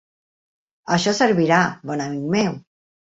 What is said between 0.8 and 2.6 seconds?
Això servirà, bon amic meu!